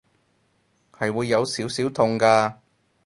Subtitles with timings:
[0.91, 2.55] 係會有少少痛㗎